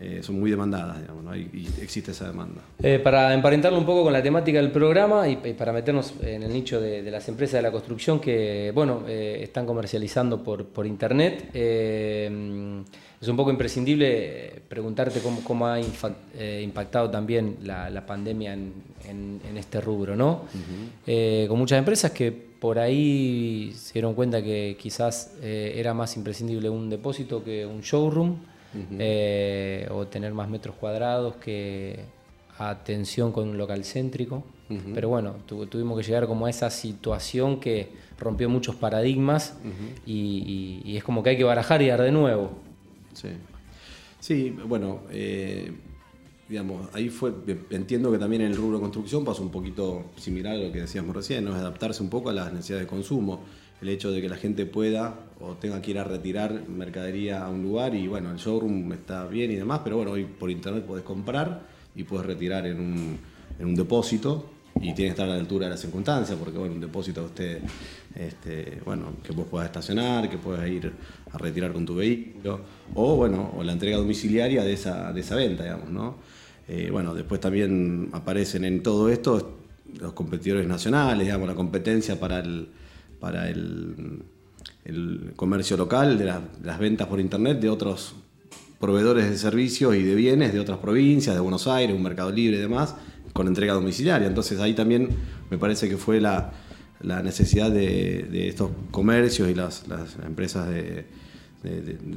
Eh, 0.03 0.21
son 0.21 0.41
muy 0.41 0.51
demandadas, 0.51 1.01
digamos, 1.01 1.23
¿no? 1.23 1.37
y, 1.37 1.69
existe 1.81 2.11
esa 2.11 2.27
demanda. 2.27 2.61
Eh, 2.83 2.99
para 2.99 3.33
emparentarlo 3.33 3.79
un 3.79 3.87
poco 3.87 4.03
con 4.03 4.13
la 4.13 4.21
temática 4.21 4.59
del 4.59 4.73
programa 4.73 5.29
y, 5.29 5.37
para 5.37 5.73
meternos 5.73 6.15
en 6.23 6.43
el 6.43 6.53
nicho 6.53 6.81
de, 6.81 7.09
las 7.09 7.29
empresas 7.29 7.59
de 7.59 7.63
la 7.63 7.71
construcción 7.71 8.19
que, 8.19 8.73
bueno, 8.75 9.05
eh, 9.07 9.39
están 9.43 9.65
comercializando 9.65 10.43
por, 10.43 10.67
por 10.67 10.87
internet, 10.87 11.51
es 11.55 13.29
un 13.29 13.37
poco 13.37 13.53
imprescindible 13.53 14.63
preguntarte 14.69 15.21
cómo, 15.45 15.67
ha 15.67 15.81
impactado 15.81 17.09
también 17.09 17.59
la, 17.63 18.05
pandemia 18.05 18.55
en, 18.55 19.41
este 19.57 19.81
rubro, 19.81 20.17
¿no? 20.17 20.47
con 21.49 21.59
muchas 21.59 21.79
empresas 21.79 22.11
que 22.11 22.33
por 22.33 22.81
ahí 22.81 23.73
se 23.77 23.93
dieron 23.93 24.15
cuenta 24.15 24.43
que 24.43 24.77
quizás 24.81 25.35
era 25.43 25.95
más 25.95 26.17
imprescindible 26.17 26.69
un 26.69 26.91
depósito 26.91 27.45
que 27.45 27.65
un 27.65 27.83
showroom. 27.83 28.52
Eh, 28.99 29.87
o 29.91 30.07
tener 30.07 30.33
más 30.33 30.49
metros 30.49 30.75
cuadrados 30.77 31.37
que 31.37 32.05
atención 32.59 33.33
con 33.33 33.49
un 33.49 33.59
local 33.59 33.85
céntrico. 33.85 34.45
Pero 34.95 35.11
bueno, 35.11 35.35
tuvimos 35.47 35.99
que 35.99 36.03
llegar 36.03 36.27
como 36.27 36.47
a 36.47 36.51
esa 36.51 36.71
situación 36.71 37.61
que 37.61 37.91
rompió 38.19 38.49
muchos 38.49 38.75
paradigmas 38.75 39.55
y, 40.07 40.97
es 40.97 41.05
como 41.05 41.23
que 41.23 41.31
hay 41.31 41.37
que 41.37 41.45
barajar 41.45 41.83
y 41.83 41.89
dar 41.89 42.01
de 42.01 42.11
nuevo. 42.11 42.53
Sí, 43.13 43.29
sí 44.19 44.57
bueno, 44.67 45.01
eh, 45.11 45.71
digamos, 46.49 46.89
ahí 46.95 47.11
fue, 47.11 47.35
entiendo 47.69 48.11
que 48.11 48.17
también 48.17 48.43
en 48.43 48.53
el 48.53 48.57
rubro 48.57 48.79
de 48.79 48.81
construcción 48.81 49.27
pasó 49.27 49.43
un 49.43 49.51
poquito 49.51 50.07
similar 50.17 50.55
a 50.55 50.59
lo 50.59 50.73
que 50.73 50.81
decíamos 50.81 51.15
recién, 51.15 51.45
¿no? 51.45 51.51
es 51.51 51.59
adaptarse 51.59 52.03
un 52.03 52.09
poco 52.09 52.31
a 52.31 52.33
las 52.33 52.51
necesidades 52.51 52.87
de 52.87 52.89
consumo 52.89 53.43
el 53.83 53.89
hecho 53.89 54.13
de 54.13 54.23
que 54.23 54.29
la 54.29 54.37
gente 54.37 54.65
pueda 54.65 55.15
o 55.41 55.55
tenga 55.55 55.83
que 55.83 55.91
ir 55.91 55.99
a 55.99 56.05
retirar 56.05 56.69
mercadería 56.69 57.45
a 57.45 57.51
un 57.51 57.63
lugar 57.63 57.97
y 57.97 58.07
bueno, 58.07 58.31
el 58.31 58.39
showroom 58.39 58.93
está 58.93 59.27
bien 59.27 59.51
y 59.51 59.57
demás, 59.57 59.81
pero 59.83 59.97
bueno, 59.97 60.13
hoy 60.13 60.25
por 60.25 60.51
internet 60.51 60.85
puedes 60.87 61.05
comprar 61.05 61.63
y 61.97 62.05
puedes 62.05 62.25
retirar 62.25 62.65
en 62.67 62.79
un, 62.79 63.19
en 63.59 63.67
un 63.67 63.75
depósito 63.75 64.51
y 64.77 64.95
tiene 64.95 64.95
que 64.95 65.09
estar 65.09 65.29
a 65.29 65.33
la 65.33 65.39
altura 65.39 65.67
de 65.67 65.73
las 65.73 65.81
circunstancias, 65.81 66.39
porque 66.39 66.59
bueno, 66.59 66.77
un 66.77 66.81
depósito 66.81 67.25
usted, 67.25 67.61
este, 68.15 68.81
bueno, 68.85 69.15
que 69.23 69.33
vos 69.33 69.47
puedas 69.51 69.67
estacionar, 69.67 70.31
que 70.31 70.39
puedas 70.39 70.67
ir 70.69 70.93
a 71.33 71.37
retirar 71.39 71.73
con 71.73 71.85
tu 71.85 71.97
vehículo, 71.97 72.61
o 72.95 73.17
bueno, 73.17 73.53
o 73.57 73.65
la 73.65 73.73
entrega 73.73 73.97
domiciliaria 73.97 74.63
de 74.63 74.73
esa, 74.75 75.13
de 75.13 75.21
esa 75.21 75.35
venta, 75.35 75.65
digamos, 75.65 75.91
¿no? 75.91 76.17
Eh, 76.69 76.89
bueno, 76.91 77.15
después 77.15 77.41
también 77.41 78.11
aparecen 78.13 78.65
en 78.65 78.83
todo 78.83 79.11
esto 79.11 79.59
los 79.99 80.13
competidores 80.13 80.67
nacionales, 80.67 81.27
digamos, 81.27 81.49
la 81.49 81.55
competencia 81.55 82.19
para 82.19 82.39
el, 82.39 82.69
para 83.23 83.49
el, 83.49 84.25
comercio 85.37 85.77
local, 85.77 86.19
de 86.19 86.25
las 86.25 86.79
ventas 86.81 87.07
por 87.07 87.21
internet 87.21 87.61
de 87.61 87.71
otros 87.71 88.17
proveedores 88.81 89.31
de 89.31 89.39
servicios 89.39 89.95
y 89.95 90.03
de 90.03 90.17
bienes 90.17 90.53
de 90.53 90.59
otras 90.59 90.79
provincias, 90.79 91.37
de 91.37 91.41
Buenos 91.41 91.69
Aires, 91.69 91.95
un 91.95 92.03
mercado 92.03 92.33
libre 92.33 92.57
y 92.57 92.61
demás, 92.61 92.97
con 93.33 93.47
entrega 93.47 93.75
domiciliaria. 93.75 94.27
Entonces 94.27 94.59
ahí 94.59 94.75
también 94.75 95.11
me 95.51 95.57
parece 95.57 95.89
que 95.89 95.97
fue 95.97 96.21
la, 96.21 96.53
necesidad 97.23 97.71
de, 97.71 98.49
estos 98.49 98.73
comercios 98.91 99.49
y 99.49 99.55
las, 99.55 99.85
empresas 100.27 100.69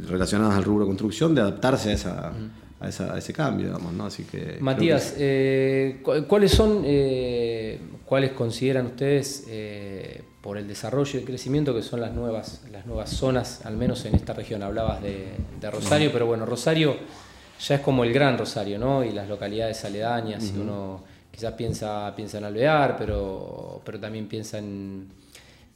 relacionadas 0.10 0.56
al 0.56 0.64
rubro 0.64 0.88
construcción 0.88 1.36
de 1.36 1.42
adaptarse 1.42 1.92
a 1.92 1.94
esa, 1.94 2.34
a, 2.80 3.18
ese 3.18 3.32
cambio, 3.32 3.68
digamos, 3.68 3.94
¿no? 3.94 4.08
Así 4.08 4.24
que... 4.24 4.58
Matías, 4.60 5.14
eh, 5.20 6.02
¿cuáles 6.28 6.52
son, 6.52 6.82
eh, 6.84 7.80
cuáles 8.06 8.32
consideran 8.32 8.88
ustedes, 8.88 9.46
eh, 9.48 10.24
por 10.46 10.60
el 10.60 10.68
desarrollo 10.68 11.12
y 11.16 11.22
el 11.22 11.26
crecimiento 11.26 11.74
que 11.74 11.82
son 11.82 12.00
las 12.02 12.14
nuevas, 12.14 12.62
las 12.72 12.86
nuevas 12.86 13.10
zonas, 13.10 13.66
al 13.66 13.76
menos 13.78 14.06
en 14.06 14.14
esta 14.14 14.32
región. 14.32 14.62
Hablabas 14.62 15.02
de, 15.02 15.32
Rosario, 15.72 16.12
pero 16.14 16.28
bueno, 16.28 16.46
Rosario 16.46 16.98
ya 17.60 17.76
es 17.76 17.82
como 17.82 18.04
el 18.04 18.14
gran 18.14 18.38
Rosario, 18.38 18.78
¿no? 18.78 19.04
Y 19.04 19.12
las 19.12 19.28
localidades 19.28 19.84
aledañas, 19.86 20.54
y 20.56 20.60
uno 20.60 21.04
quizás 21.32 21.54
piensa, 21.54 22.14
piensa 22.16 22.38
en 22.38 22.44
Alvear, 22.44 22.96
pero, 22.96 23.82
pero 23.84 24.00
también 24.00 24.28
piensa 24.28 24.60
en, 24.60 25.08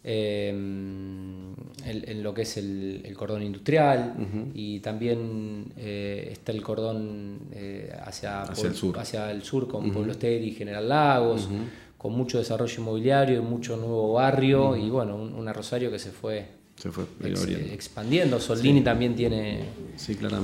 em, 0.03 1.55
en, 1.83 2.21
lo 2.21 2.31
que 2.31 2.43
es 2.43 2.57
el, 2.57 3.11
cordón 3.17 3.41
industrial 3.41 4.13
y 4.53 4.81
también 4.81 5.73
eh, 5.77 6.29
está 6.31 6.51
el 6.51 6.61
cordón 6.61 7.39
eh, 7.53 7.91
hacia, 8.05 8.43
hacia, 8.43 8.67
el 8.67 8.75
sur. 8.75 8.99
hacia 8.99 9.31
el 9.31 9.41
sur 9.41 9.67
con 9.67 9.91
Pueblo 9.91 10.13
y 10.21 10.51
General 10.51 10.87
Lagos, 10.87 11.49
con 11.99 12.13
mucho 12.13 12.37
desarrollo 12.37 12.81
inmobiliario 12.81 13.39
y 13.39 13.41
mucho 13.41 13.75
nuevo 13.75 14.13
barrio 14.13 14.77
y 14.77 14.89
bueno, 14.89 15.17
una 15.17 15.51
Rosario 15.51 15.91
que 15.91 15.99
se 15.99 16.11
fue 16.11 16.47
se 16.77 16.91
fue 16.91 17.03
expandiendo. 17.73 18.39
Soldini 18.39 18.81
también 18.81 19.13
tiene, 19.13 19.65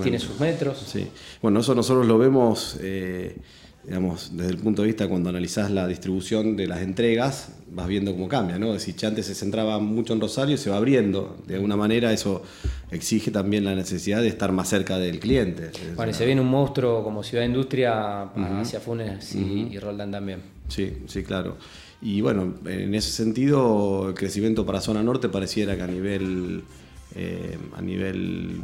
tiene 0.03 0.19
sus 0.19 0.37
metros. 0.37 0.77
Sí. 0.85 1.07
Bueno, 1.41 1.61
eso 1.61 1.73
nosotros 1.73 2.05
lo 2.05 2.17
vemos 2.17 2.77
eh, 2.81 3.37
digamos, 3.85 4.31
desde 4.35 4.51
el 4.51 4.57
punto 4.57 4.81
de 4.81 4.87
vista 4.87 5.07
cuando 5.07 5.29
analizás 5.29 5.69
la 5.69 5.87
distribución 5.87 6.55
de 6.55 6.67
las 6.67 6.81
entregas, 6.81 7.49
vas 7.71 7.87
viendo 7.87 8.13
cómo 8.13 8.27
cambia, 8.27 8.57
¿no? 8.57 8.77
Si 8.79 8.95
antes 9.05 9.27
se 9.27 9.35
centraba 9.35 9.79
mucho 9.79 10.13
en 10.13 10.21
Rosario, 10.21 10.57
se 10.57 10.69
va 10.69 10.77
abriendo. 10.77 11.37
De 11.45 11.55
alguna 11.55 11.75
manera 11.75 12.11
eso 12.11 12.41
exige 12.89 13.31
también 13.31 13.63
la 13.63 13.75
necesidad 13.75 14.21
de 14.21 14.27
estar 14.27 14.51
más 14.51 14.69
cerca 14.69 14.97
del 14.97 15.19
cliente. 15.19 15.71
Bueno, 15.95 16.11
y 16.11 16.13
se 16.15 16.25
viene 16.25 16.41
un 16.41 16.47
monstruo 16.47 17.03
como 17.03 17.21
Ciudad 17.21 17.45
Industria 17.45 18.23
hacia 18.59 18.79
Funes 18.79 19.35
y, 19.35 19.77
Roldán 19.77 20.11
también. 20.11 20.39
Sí, 20.67 20.93
sí, 21.07 21.23
claro. 21.23 21.57
Y 22.01 22.21
bueno, 22.21 22.55
en 22.65 22.93
ese 22.95 23.11
sentido, 23.11 24.09
el 24.09 24.15
crecimiento 24.15 24.65
para 24.65 24.81
zona 24.81 25.03
norte 25.03 25.29
pareciera 25.29 25.75
que 25.75 25.83
a 25.83 25.87
nivel 25.87 26.63
eh, 27.17 27.57
a 27.73 27.81
nivel 27.81 28.59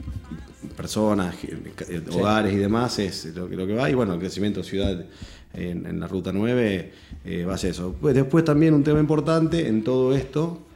personas, 0.76 1.36
eh, 1.44 2.02
hogares 2.12 2.54
y 2.54 2.58
demás, 2.58 3.00
es 3.00 3.34
lo 3.34 3.50
que, 3.50 3.56
lo 3.56 3.66
que 3.66 3.74
va. 3.74 3.90
Y 3.90 3.94
bueno, 3.94 4.14
el 4.14 4.20
crecimiento 4.20 4.60
de 4.60 4.66
ciudad 4.68 5.06
en, 5.54 6.00
la 6.00 6.08
Ruta 6.08 6.34
9 6.34 6.92
eh, 7.24 7.46
va 7.46 7.54
a 7.54 7.58
ser 7.58 7.72
eso. 7.72 7.96
Pues 8.00 8.14
después 8.14 8.44
también 8.44 8.74
un 8.74 8.84
tema 8.84 9.00
importante 9.00 9.68
en 9.68 9.84
todo 9.84 10.14
esto 10.14 10.68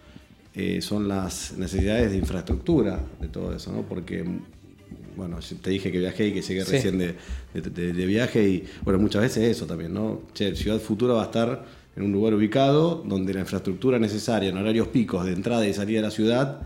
son 0.79 1.10
las 1.10 1.58
necesidades 1.58 2.12
de 2.12 2.17
infraestructura 2.17 3.01
de 3.20 3.27
todo 3.27 3.53
eso, 3.53 3.74
¿no? 3.74 3.82
Porque 3.82 4.24
bueno, 5.17 5.38
te 5.62 5.70
dije 5.70 5.91
que 5.91 6.00
viajé 6.00 6.27
y 6.27 6.34
que 6.34 6.41
llegué 6.41 6.63
recién 6.63 6.98
de, 6.98 7.15
de, 7.53 8.05
viaje 8.05 8.48
y 8.48 8.63
bueno, 8.86 8.98
muchas 9.00 9.22
veces 9.22 9.44
eso 9.50 9.65
también, 9.65 9.94
¿no? 9.94 10.22
Che, 10.34 10.55
Ciudad 10.55 10.79
Futura 10.79 11.13
va 11.13 11.24
a 11.24 11.25
estar 11.25 11.65
en 11.98 12.03
un 12.03 12.13
lugar 12.13 12.34
ubicado 12.36 13.03
donde 13.05 13.34
la 13.34 13.41
infraestructura 13.41 14.00
necesaria 14.00 14.48
en 14.48 14.58
horarios 14.58 14.88
picos 14.88 15.25
de 15.25 15.34
entrada 15.34 15.67
y 15.67 15.74
salida 15.74 16.00
de 16.00 16.08
la 16.08 16.12
ciudad 16.12 16.62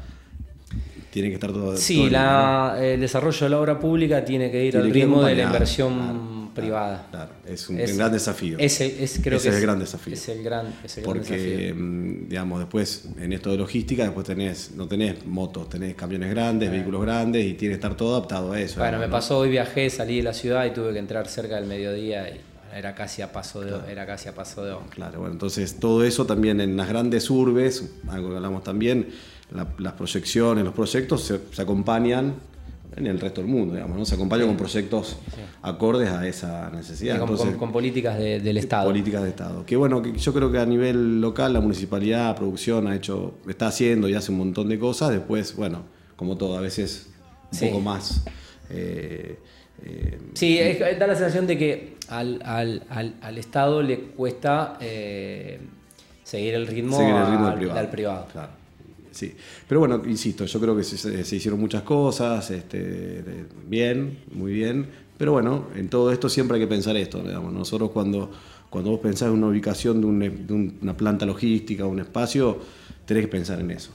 tiene 1.20 1.30
que 1.30 1.36
estar 1.36 1.52
todo. 1.52 1.76
Sí, 1.76 2.04
el 2.06 3.00
desarrollo 3.02 3.40
de 3.46 3.50
la 3.50 3.60
obra 3.60 3.80
pública 3.80 4.24
tiene 4.24 4.50
que 4.50 4.64
ir 4.64 4.78
al 4.78 4.90
ritmo 4.90 5.24
de 5.24 5.36
la 5.36 5.44
inversión 5.44 6.50
privada. 6.56 7.08
Claro, 7.12 7.32
es 7.46 7.70
un, 7.70 7.78
gran 7.78 8.12
desafío. 8.12 8.58
Ese, 8.58 9.04
es, 9.04 9.20
creo 9.22 9.38
ese 9.38 9.50
es 9.50 9.56
el 9.56 9.62
gran 9.62 9.80
desafío. 9.80 10.14
Es 10.14 10.30
el 10.30 10.44
gran, 10.44 10.74
es 10.84 10.98
el 10.98 11.04
Porque, 11.04 11.74
mm, 11.76 12.30
digamos, 12.30 12.60
después 12.60 13.10
en 13.20 13.34
esto 13.34 13.52
de 13.52 13.58
logística, 13.58 14.04
después 14.04 14.26
tenés, 14.26 14.72
no 14.76 14.88
tenés 14.88 15.26
motos, 15.26 15.70
tenés 15.70 15.96
camiones 15.96 16.30
grandes, 16.32 16.72
vehículos 16.72 17.02
grandes 17.02 17.46
y 17.46 17.54
tiene 17.54 17.74
que 17.74 17.76
estar 17.76 17.96
todo 17.96 18.16
adaptado 18.16 18.54
a 18.54 18.60
eso. 18.60 18.80
Bueno, 18.80 18.98
me 18.98 19.10
pasó 19.10 19.40
hoy 19.40 19.50
viajé, 19.50 19.90
salí 19.90 20.18
de 20.18 20.24
la 20.24 20.34
ciudad 20.34 20.66
y 20.66 20.72
tuve 20.72 20.94
que 20.94 21.00
entrar 21.00 21.28
cerca 21.28 21.56
del 21.56 21.66
mediodía 21.66 22.30
y 22.30 22.40
era 22.76 22.96
casi 22.96 23.22
a 23.22 23.32
paso 23.32 23.62
de 23.62 23.92
era 23.92 24.06
casi 24.06 24.30
a 24.30 24.36
paso 24.36 24.64
de 24.64 24.76
Claro, 24.90 25.20
bueno, 25.20 25.34
entonces 25.34 25.80
todo 25.80 26.04
eso 26.04 26.26
también 26.26 26.62
en 26.62 26.78
las 26.78 26.88
grandes 26.88 27.30
urbes, 27.30 27.92
algo 28.08 28.30
que 28.30 28.36
hablamos 28.36 28.64
también, 28.64 29.08
las 29.52 29.94
proyecciones, 29.94 30.64
los 30.64 30.74
proyectos 30.74 31.24
se, 31.24 31.62
acompañan 31.62 32.36
en 32.96 33.08
el 33.08 33.20
resto 33.20 33.42
del 33.42 33.50
mundo, 33.50 33.76
digamos, 33.76 33.98
¿no? 33.98 34.06
Se 34.06 34.16
acompañan 34.16 34.48
con 34.48 34.58
proyectos 34.58 35.18
acordes 35.62 36.10
a 36.10 36.28
esa 36.28 36.70
necesidad. 36.70 37.20
con, 37.58 37.72
políticas 37.72 38.18
del 38.18 38.58
Estado. 38.58 38.86
Políticas 38.86 39.24
de 39.24 39.30
Estado. 39.30 39.66
Que 39.66 39.76
bueno, 39.76 40.02
que 40.02 40.14
yo 40.14 40.34
creo 40.34 40.52
que 40.52 40.60
a 40.60 40.66
nivel 40.66 41.22
local 41.22 41.54
la 41.54 41.62
municipalidad, 41.62 42.36
producción 42.36 42.88
ha 42.88 42.96
hecho, 42.96 43.36
está 43.48 43.68
haciendo 43.68 44.08
y 44.10 44.16
hace 44.16 44.32
un 44.32 44.40
montón 44.40 44.70
de 44.70 44.78
cosas. 44.78 45.12
Después, 45.12 45.56
bueno, 45.56 45.84
como 46.16 46.38
todo, 46.38 46.58
a 46.58 46.62
veces 46.62 47.10
un 47.52 47.60
poco 47.60 47.80
más. 47.80 48.24
Eh, 48.70 49.40
eh, 49.86 50.20
sí, 50.34 50.60
da 51.00 51.08
la 51.08 51.16
sensación 51.16 51.48
de 51.48 51.58
que 51.58 51.96
al, 52.10 52.42
al, 52.44 53.38
Estado 53.38 53.82
le 53.82 54.00
cuesta 54.00 54.78
eh, 54.82 55.60
seguir 56.24 56.56
el 56.56 56.68
ritmo, 56.68 57.00
del 57.00 57.88
privado. 57.88 58.28
Claro. 58.32 58.59
Sí, 59.20 59.36
pero 59.68 59.82
bueno, 59.82 60.02
insisto, 60.08 60.46
yo 60.46 60.62
creo 60.62 60.78
que 60.78 60.84
se, 60.86 61.36
hicieron 61.36 61.60
muchas 61.60 61.82
cosas, 61.82 62.52
este, 62.52 63.22
bien, 63.68 64.20
muy 64.32 64.54
bien, 64.54 64.88
pero 65.18 65.34
bueno, 65.34 65.66
en 65.76 65.90
todo 65.90 66.14
esto 66.14 66.30
siempre 66.30 66.56
hay 66.56 66.62
que 66.62 66.70
pensar 66.70 66.96
esto, 66.96 67.22
digamos. 67.22 67.52
Nosotros 67.52 67.92
cuando, 67.92 68.32
cuando 68.70 68.92
vos 68.92 69.02
pensás 69.02 69.28
en 69.28 69.34
una 69.34 69.48
ubicación 69.48 70.00
de, 70.00 70.70
una 70.82 70.96
planta 70.96 71.26
logística, 71.26 71.86
un 71.86 72.00
espacio, 72.00 72.60
tenés 73.06 73.26
que 73.26 73.28
pensar 73.28 73.60
en 73.60 73.72
eso. 73.72 73.92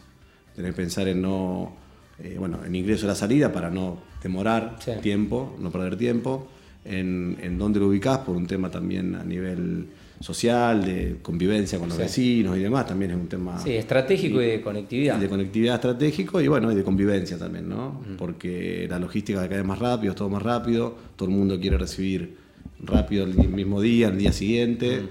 Tenés 0.55 0.73
que 0.73 0.77
pensar 0.77 1.09
en 1.09 1.23
no, 1.23 1.73
eh, 2.19 2.37
bueno, 2.39 2.59
en 2.63 2.75
ingreso 2.75 3.07
a 3.07 3.09
la 3.09 3.15
salida 3.15 3.51
para 3.51 3.71
no 3.71 3.97
demorar 4.23 4.79
tiempo, 5.01 5.57
no 5.59 5.71
perder 5.71 5.97
tiempo, 5.97 6.49
en, 6.85 7.39
en 7.41 7.57
dónde 7.57 7.81
lo 7.81 7.89
ubicás 7.89 8.19
por 8.19 8.37
un 8.37 8.47
tema 8.47 8.71
también 8.71 9.15
a 9.15 9.25
nivel 9.25 9.87
social, 10.25 10.83
de 10.83 11.19
convivencia 11.21 11.79
con 11.79 11.91
los 11.91 11.99
vecinos 11.99 12.57
y 12.57 12.61
demás, 12.61 12.87
también 12.87 13.11
es 13.11 13.17
un 13.19 13.29
tema... 13.29 13.59
Sí, 13.59 13.75
estratégico 13.75 14.41
y, 14.41 14.47
de 14.47 14.63
conectividad. 14.63 15.19
De 15.19 15.29
conectividad 15.29 15.75
estratégico 15.75 16.41
y 16.41 16.49
bueno, 16.49 16.73
y 16.73 16.75
de 16.75 16.83
convivencia 16.83 17.37
también, 17.37 17.69
¿no? 17.69 18.01
Porque 18.17 18.87
la 18.89 18.99
logística 18.99 19.43
cada 19.43 19.57
vez 19.57 19.67
más 19.67 19.79
rápido, 19.79 20.13
es 20.13 20.17
todo 20.17 20.31
más 20.31 20.43
rápido, 20.43 20.97
todo 21.15 21.29
el 21.29 21.35
mundo 21.35 21.61
quiere 21.61 21.77
recibir 21.77 22.39
rápido 22.81 23.25
el 23.25 23.35
mismo 23.35 23.83
día, 23.83 24.09
el 24.09 24.17
día 24.17 24.33
siguiente, 24.33 25.03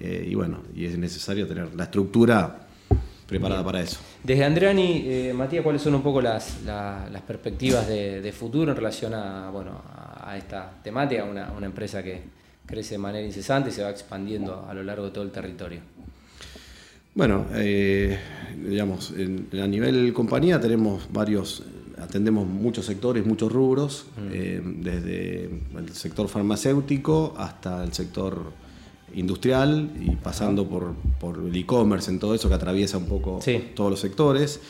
eh, 0.00 0.26
y 0.30 0.34
bueno, 0.34 0.62
y 0.74 0.86
es 0.86 0.96
necesario 0.96 1.46
tener 1.46 1.74
la 1.74 1.84
estructura 1.84 2.66
preparada 3.26 3.62
para 3.62 3.82
eso. 3.82 4.00
Desde 4.22 4.44
Andreani, 4.44 5.02
eh, 5.04 5.32
Matías, 5.34 5.62
¿cuáles 5.62 5.82
son 5.82 5.94
un 5.94 6.02
poco 6.02 6.22
las, 6.22 6.56
perspectivas 7.26 7.86
de, 7.86 8.32
futuro 8.32 8.70
en 8.70 8.76
relación 8.78 9.12
a, 9.12 9.50
bueno, 9.50 9.82
a 10.22 10.34
esta 10.38 10.72
temática, 10.82 11.22
una, 11.24 11.52
una 11.52 11.66
empresa 11.66 12.02
que 12.02 12.43
crece 12.66 12.94
de 12.94 12.98
manera 12.98 13.26
incesante 13.26 13.70
y 13.70 13.72
se 13.72 13.82
va 13.82 13.90
expandiendo 13.90 14.66
a 14.68 14.74
lo 14.74 14.82
largo 14.82 15.04
de 15.04 15.10
todo 15.10 15.24
el 15.24 15.30
territorio. 15.30 15.80
Bueno, 17.14 17.46
eh, 17.54 18.18
digamos, 18.68 19.12
a 19.12 19.66
nivel 19.68 20.12
compañía 20.12 20.60
tenemos 20.60 21.04
varios, 21.12 21.62
atendemos 21.96 22.46
muchos 22.46 22.86
sectores, 22.86 23.24
muchos 23.24 23.52
rubros, 23.52 24.06
mm. 24.16 24.30
eh, 24.32 24.62
desde 24.64 25.44
el 25.78 25.90
sector 25.92 26.28
farmacéutico 26.28 27.34
hasta 27.36 27.84
el 27.84 27.92
sector 27.92 28.52
industrial 29.14 29.92
y 30.00 30.16
pasando 30.16 30.68
por, 30.68 30.96
el 31.46 31.54
e-commerce 31.54 32.10
en 32.10 32.18
todo 32.18 32.34
eso 32.34 32.48
que 32.48 32.56
atraviesa 32.56 32.98
un 32.98 33.06
poco 33.06 33.38
todos 33.74 33.90
los 33.90 34.00
sectores. 34.00 34.60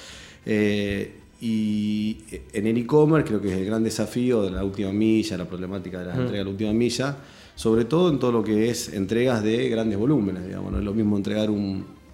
Eh, 0.44 1.20
y 1.40 2.18
en 2.52 2.66
el 2.66 2.76
e-commerce 2.76 3.26
creo 3.26 3.40
que 3.40 3.52
es 3.52 3.58
el 3.58 3.64
gran 3.64 3.82
desafío 3.82 4.42
de 4.42 4.50
la 4.50 4.64
última 4.64 4.92
milla, 4.92 5.38
la 5.38 5.46
problemática 5.46 6.00
de 6.00 6.06
la 6.06 6.14
mm. 6.14 6.20
entrega 6.20 6.38
de 6.38 6.44
la 6.44 6.50
última 6.50 6.72
milla, 6.74 7.16
sobre 7.54 7.84
todo 7.84 8.10
en 8.10 8.18
todo 8.18 8.32
lo 8.32 8.42
que 8.42 8.70
es 8.70 8.92
entregas 8.92 9.42
de 9.42 9.68
grandes 9.68 9.98
volúmenes, 9.98 10.46
digamos, 10.46 10.72
no 10.72 10.78
es 10.78 10.84
lo 10.84 10.94
mismo 10.94 11.16
entregar 11.16 11.50
un, 11.50 12.04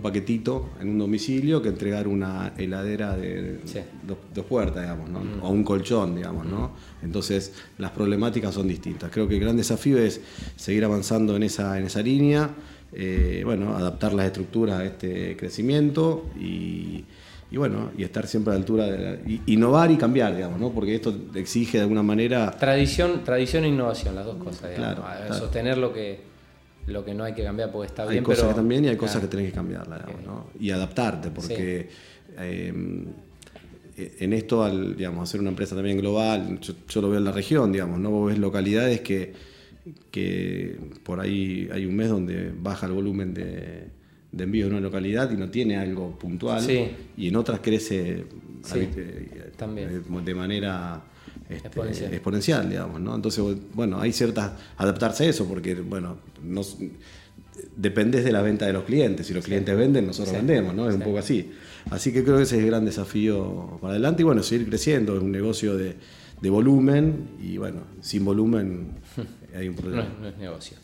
paquetito 0.00 0.70
en 0.80 0.90
un 0.90 0.98
domicilio 1.00 1.60
que 1.60 1.68
entregar 1.68 2.06
una 2.06 2.52
heladera 2.56 3.16
de 3.16 3.58
dos, 4.06 4.44
puertas, 4.44 4.82
digamos, 4.82 5.10
mm. 5.10 5.42
o 5.42 5.50
un 5.50 5.64
colchón, 5.64 6.14
digamos, 6.14 6.46
¿no? 6.46 6.68
Mm. 6.68 7.04
Entonces 7.06 7.54
las 7.76 7.90
problemáticas 7.90 8.54
son 8.54 8.68
distintas. 8.68 9.10
Creo 9.10 9.26
que 9.26 9.34
el 9.34 9.40
gran 9.40 9.56
desafío 9.56 9.98
es 9.98 10.20
seguir 10.54 10.84
avanzando 10.84 11.34
en 11.34 11.42
esa, 11.42 11.76
en 11.76 11.86
esa 11.86 12.02
línea, 12.02 12.50
eh, 12.92 13.42
bueno, 13.44 13.74
adaptar 13.74 14.12
las 14.12 14.26
estructuras 14.26 14.78
a 14.78 14.84
este 14.84 15.36
crecimiento 15.36 16.26
y 16.38 17.04
y 17.50 17.56
bueno, 17.56 17.90
y 17.98 18.04
estar 18.04 18.26
siempre 18.26 18.52
a 18.52 18.54
la 18.54 18.60
altura 18.60 18.86
de 18.86 19.40
innovar 19.46 19.90
y 19.90 19.96
cambiar, 19.96 20.36
digamos, 20.36 20.60
¿no? 20.60 20.70
Porque 20.70 20.94
esto 20.94 21.12
exige 21.34 21.78
de 21.78 21.82
alguna 21.82 22.02
manera 22.02 22.50
tradición, 22.52 23.24
tradición 23.24 23.64
e 23.64 23.68
innovación, 23.68 24.14
las 24.14 24.24
dos 24.24 24.36
cosas, 24.36 24.70
digamos. 24.70 25.00
Claro, 25.00 25.34
Sostener 25.34 25.76
lo 25.76 25.92
que 25.92 26.30
lo 26.86 27.04
que 27.04 27.14
no 27.14 27.24
hay 27.24 27.34
que 27.34 27.42
cambiar 27.42 27.70
porque 27.70 27.86
está 27.86 28.04
bien, 28.04 28.18
hay 28.18 28.24
cosas 28.24 28.48
que 28.48 28.54
también 28.54 28.84
y 28.84 28.88
hay 28.88 28.96
cosas 28.96 29.20
que 29.20 29.28
tenés 29.28 29.46
que 29.46 29.52
cambiar, 29.52 29.84
digamos, 29.84 30.24
¿no? 30.24 30.46
Y 30.58 30.70
adaptarte, 30.70 31.30
porque 31.30 31.88
em, 32.38 33.06
en 33.96 34.32
esto, 34.32 34.62
al 34.62 34.96
digamos, 34.96 35.28
hacer 35.28 35.40
una 35.40 35.50
empresa 35.50 35.74
también 35.74 35.98
global, 35.98 36.60
yo, 36.60 37.00
lo 37.00 37.10
veo 37.10 37.18
en 37.18 37.24
la 37.24 37.32
región, 37.32 37.72
digamos, 37.72 37.98
¿no? 37.98 38.10
Vos 38.10 38.28
ves 38.28 38.38
localidades 38.38 39.00
que, 39.00 39.34
que 40.10 40.78
por 41.02 41.20
ahí 41.20 41.68
hay 41.72 41.84
un 41.84 41.96
mes 41.96 42.08
donde 42.08 42.52
baja 42.56 42.86
el 42.86 42.92
volumen 42.92 43.34
de 43.34 43.99
de 44.32 44.44
envío 44.44 44.66
en 44.66 44.72
una 44.72 44.80
localidad 44.80 45.30
y 45.30 45.36
no 45.36 45.50
tiene 45.50 45.76
algo 45.76 46.18
puntual 46.18 46.64
y 47.16 47.28
en 47.28 47.36
otras 47.36 47.60
crece 47.60 48.24
eh, 48.74 49.52
también. 49.56 50.04
de 50.24 50.34
manera 50.34 51.02
este, 51.48 51.68
exponencial. 52.06 52.68
digamos, 52.68 53.00
¿no? 53.00 53.14
Entonces, 53.14 53.44
bueno, 53.74 54.00
hay 54.00 54.12
ciertas, 54.12 54.52
adaptarse 54.76 55.24
a 55.24 55.28
eso, 55.28 55.46
porque, 55.46 55.74
bueno, 55.74 56.18
dependés 57.76 58.24
de 58.24 58.32
la 58.32 58.42
venta 58.42 58.66
de 58.66 58.72
los 58.72 58.84
clientes. 58.84 59.26
Si 59.26 59.34
los 59.34 59.44
clientes 59.44 59.76
venden, 59.76 60.06
nosotros 60.06 60.34
vendemos, 60.34 60.74
¿no? 60.74 60.88
Es 60.88 60.94
un 60.94 61.02
poco 61.02 61.18
así. 61.18 61.50
Así 61.90 62.12
que 62.12 62.22
creo 62.22 62.36
que 62.36 62.44
ese 62.44 62.56
es 62.56 62.62
el 62.62 62.68
gran 62.68 62.84
desafío 62.84 63.78
para 63.80 63.92
adelante 63.92 64.22
y 64.22 64.24
bueno, 64.24 64.42
seguir 64.42 64.68
creciendo. 64.68 65.16
Es 65.16 65.22
un 65.22 65.32
negocio 65.32 65.76
de, 65.76 65.96
volumen 66.42 67.30
y 67.42 67.56
bueno, 67.58 67.82
sin 68.00 68.24
volumen 68.24 68.92
hay 69.54 69.68
un 69.68 69.74
problema. 69.74 70.06
No, 70.20 70.28
es 70.28 70.38
negocio. 70.38 70.76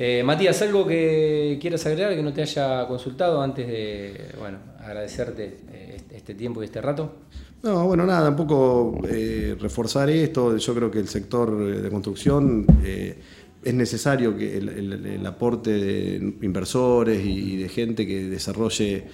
Eh, 0.00 0.22
Matías, 0.22 0.62
¿algo 0.62 0.86
que 0.86 1.58
quieras 1.60 1.84
agregar 1.86 2.14
que 2.14 2.22
no 2.22 2.32
te 2.32 2.42
haya 2.42 2.86
consultado 2.86 3.42
antes 3.42 3.66
de 3.66 4.28
bueno, 4.38 4.58
agradecerte 4.78 5.58
eh, 5.72 5.94
este, 5.96 6.16
este 6.16 6.34
tiempo 6.34 6.62
y 6.62 6.66
este 6.66 6.80
rato? 6.80 7.16
No, 7.64 7.84
bueno, 7.88 8.06
nada, 8.06 8.28
un 8.28 8.36
poco 8.36 9.00
eh, 9.08 9.56
reforzar 9.58 10.08
esto. 10.08 10.56
Yo 10.56 10.74
creo 10.76 10.88
que 10.88 11.00
el 11.00 11.08
sector 11.08 11.82
de 11.82 11.90
construcción 11.90 12.64
es 12.80 13.74
necesario 13.74 14.38
que 14.38 14.58
el, 14.58 15.26
aporte 15.26 15.72
de 15.72 16.34
inversores 16.42 17.20
y 17.26 17.56
de 17.56 17.68
gente 17.68 18.06
que 18.06 18.28
desarrolle 18.28 19.04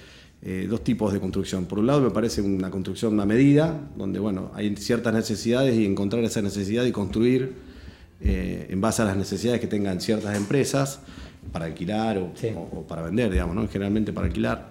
dos 0.69 0.83
tipos 0.83 1.11
de 1.11 1.19
construcción. 1.19 1.65
Por 1.65 1.79
un 1.79 1.87
lado 1.87 2.01
me 2.01 2.11
parece 2.11 2.43
una 2.43 2.69
construcción 2.69 3.19
a 3.19 3.25
medida, 3.25 3.89
donde 3.97 4.19
bueno, 4.19 4.51
hay 4.53 4.75
ciertas 4.75 5.15
necesidades 5.15 5.75
y 5.75 5.83
encontrar 5.87 6.23
esa 6.23 6.43
necesidad 6.43 6.85
y 6.85 6.91
construir 6.91 7.64
eh, 8.21 8.67
en 8.69 8.81
base 8.81 9.01
a 9.01 9.05
las 9.05 9.17
necesidades 9.17 9.59
que 9.59 9.67
tengan 9.67 9.99
ciertas 9.99 10.35
empresas 10.35 10.99
para 11.51 11.65
alquilar 11.65 12.17
o, 12.17 12.85
para 12.87 13.01
vender, 13.01 13.31
digamos, 13.31 13.55
¿no? 13.55 13.67
generalmente 13.67 14.13
para 14.13 14.27
alquilar, 14.27 14.69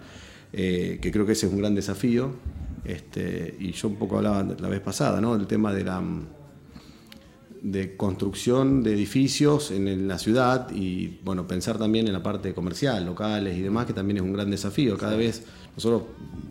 eh, 0.52 0.98
que 1.00 1.10
creo 1.12 1.26
que 1.26 1.32
ese 1.32 1.46
es 1.46 1.52
un 1.52 1.58
gran 1.58 1.74
desafío. 1.74 2.32
Este, 2.84 3.56
y 3.58 3.72
yo 3.72 3.88
un 3.88 3.96
poco 3.96 4.18
hablaba 4.18 4.42
la 4.42 4.68
vez 4.68 4.80
pasada, 4.80 5.20
¿no? 5.20 5.36
del 5.36 5.46
tema 5.46 5.72
de 5.72 5.84
la 5.84 6.02
de 7.64 7.96
construcción 7.96 8.82
de 8.82 8.92
edificios 8.92 9.70
en, 9.70 10.06
la 10.06 10.18
ciudad 10.18 10.70
y 10.70 11.18
bueno, 11.24 11.46
pensar 11.46 11.78
también 11.78 12.06
en 12.06 12.12
la 12.12 12.22
parte 12.22 12.52
comercial, 12.52 13.06
locales 13.06 13.56
y 13.56 13.62
demás, 13.62 13.86
que 13.86 13.94
también 13.94 14.18
es 14.18 14.22
un 14.22 14.34
gran 14.34 14.50
desafío. 14.50 14.98
Cada 14.98 15.16
vez 15.16 15.44
nosotros 15.74 16.02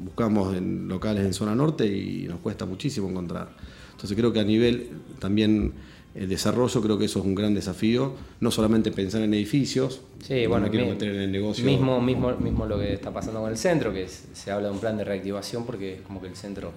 buscamos 0.04 0.58
en 0.58 0.88
locales 0.88 1.24
en 1.24 1.34
zona 1.36 1.54
norte 1.54 1.86
y 1.86 2.26
nos 2.28 2.40
cuesta 2.40 2.66
muchísimo 2.66 3.08
encontrar. 3.08 3.50
Entonces 3.92 4.18
creo 4.18 4.34
que 4.34 4.40
a 4.40 4.44
nivel 4.44 4.90
también 5.20 5.74
el 6.16 6.30
desarrollo 6.30 6.82
creo 6.82 6.98
que 6.98 7.06
eso 7.06 7.20
es 7.20 7.26
un 7.26 7.34
gran 7.34 7.56
desafío, 7.56 8.14
no 8.40 8.52
solamente 8.52 8.92
pensar 8.92 9.22
en 9.24 9.34
edificios, 9.34 10.02
sí, 10.22 10.46
bueno, 10.46 10.70
quiero 10.70 10.88
meter 10.88 11.10
en 11.10 11.22
el 11.22 11.32
negocio. 11.32 11.66
Mismo, 11.66 12.00
mismo, 12.02 12.32
mismo 12.38 12.66
lo 12.66 12.78
que 12.78 12.94
está 12.94 13.12
pasando 13.12 13.42
con 13.42 13.50
el 13.50 13.58
centro, 13.58 13.92
que 13.92 14.08
se 14.08 14.52
habla 14.52 14.68
de 14.68 14.74
un 14.74 14.80
plan 14.80 14.96
de 14.96 15.04
reactivación 15.04 15.66
porque 15.66 15.96
es 15.96 16.02
como 16.02 16.22
que 16.22 16.28
el 16.28 16.36
centro 16.36 16.72